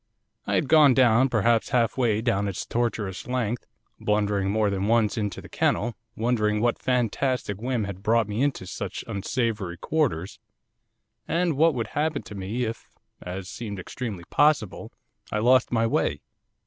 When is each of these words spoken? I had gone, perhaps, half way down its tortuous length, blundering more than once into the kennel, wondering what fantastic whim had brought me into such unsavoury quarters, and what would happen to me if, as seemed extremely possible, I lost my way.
I 0.47 0.55
had 0.55 0.67
gone, 0.67 0.95
perhaps, 1.29 1.69
half 1.69 1.95
way 1.95 2.21
down 2.21 2.47
its 2.47 2.65
tortuous 2.65 3.27
length, 3.27 3.67
blundering 3.99 4.49
more 4.49 4.71
than 4.71 4.87
once 4.87 5.15
into 5.15 5.41
the 5.43 5.47
kennel, 5.47 5.93
wondering 6.15 6.59
what 6.59 6.79
fantastic 6.79 7.61
whim 7.61 7.83
had 7.83 8.01
brought 8.01 8.27
me 8.27 8.41
into 8.41 8.65
such 8.65 9.05
unsavoury 9.07 9.77
quarters, 9.77 10.39
and 11.27 11.55
what 11.55 11.75
would 11.75 11.89
happen 11.89 12.23
to 12.23 12.33
me 12.33 12.63
if, 12.63 12.89
as 13.21 13.47
seemed 13.47 13.77
extremely 13.77 14.23
possible, 14.31 14.91
I 15.31 15.37
lost 15.37 15.71
my 15.71 15.85
way. 15.85 16.21